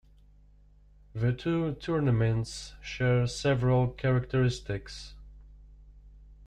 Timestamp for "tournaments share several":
1.75-3.89